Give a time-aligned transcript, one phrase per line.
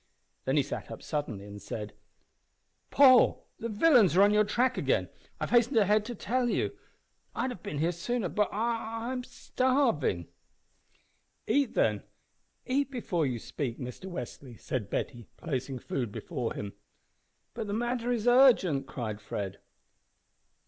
[0.45, 1.93] Then he sat up suddenly, and said
[2.89, 5.09] "Paul, the villains are on your track again.
[5.39, 6.75] I've hastened ahead to tell you.
[7.35, 10.27] I'd have been here sooner but but I'm starving."
[11.45, 12.01] "Eat, then
[12.65, 16.73] eat before you speak, Mr Westly," said Betty, placing food before him.
[17.53, 19.59] "But the matter is urgent!" cried Fred.